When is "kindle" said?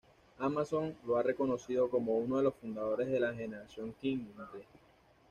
4.01-4.47